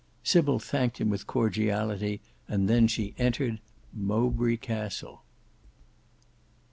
Sybil 0.23 0.57
thanked 0.57 0.99
him 0.99 1.11
with 1.11 1.27
cordiality, 1.27 2.21
and 2.47 2.67
then 2.67 2.87
she 2.87 3.13
entered—Mowbray 3.19 4.57
Castle. 4.57 5.23